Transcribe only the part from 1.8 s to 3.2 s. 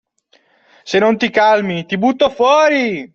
ti butto fuori!